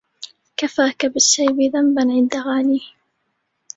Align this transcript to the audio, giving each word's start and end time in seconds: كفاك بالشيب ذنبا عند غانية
كفاك 0.57 1.05
بالشيب 1.05 1.61
ذنبا 1.73 2.01
عند 2.01 2.35
غانية 2.35 2.87